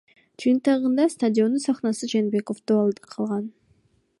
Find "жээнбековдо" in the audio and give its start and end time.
2.15-2.81